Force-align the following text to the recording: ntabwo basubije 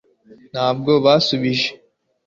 ntabwo 0.53 0.91
basubije 1.05 1.69